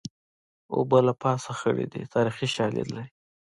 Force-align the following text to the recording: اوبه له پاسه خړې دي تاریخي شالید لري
اوبه 0.75 0.99
له 1.07 1.13
پاسه 1.21 1.51
خړې 1.59 1.85
دي 1.93 2.01
تاریخي 2.13 2.47
شالید 2.55 2.87
لري 2.95 3.11